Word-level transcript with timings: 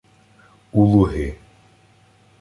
—У 0.71 0.81
Луги. 0.91 1.29